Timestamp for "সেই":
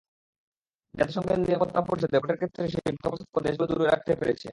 2.73-2.91